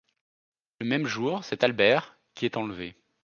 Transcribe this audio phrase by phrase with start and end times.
[0.79, 2.95] Le même jour, c'est Albert qui est enlevé.